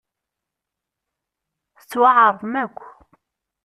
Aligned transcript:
Tettwaεrḍem 1.79 2.53
akk. 2.63 2.79